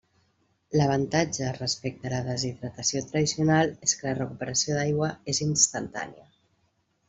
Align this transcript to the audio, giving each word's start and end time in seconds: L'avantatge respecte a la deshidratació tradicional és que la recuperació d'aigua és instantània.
L'avantatge 0.79 1.49
respecte 1.57 2.09
a 2.09 2.13
la 2.15 2.23
deshidratació 2.29 3.03
tradicional 3.11 3.77
és 3.89 3.95
que 4.01 4.09
la 4.11 4.17
recuperació 4.23 4.81
d'aigua 4.81 5.15
és 5.35 5.47
instantània. 5.51 6.31